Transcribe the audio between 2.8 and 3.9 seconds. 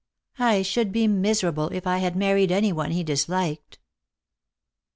he liBliked."